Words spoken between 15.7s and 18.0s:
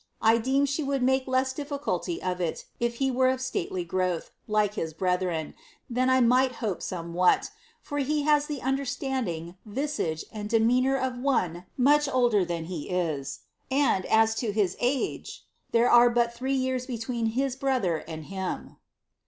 there tie but three years between his brother